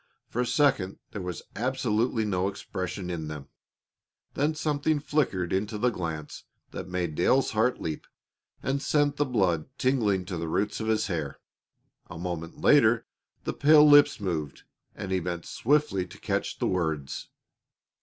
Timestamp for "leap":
7.79-8.07